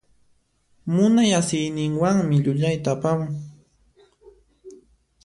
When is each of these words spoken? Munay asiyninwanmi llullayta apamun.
Munay 0.93 1.31
asiyninwanmi 1.39 2.35
llullayta 2.43 2.89
apamun. 2.95 3.33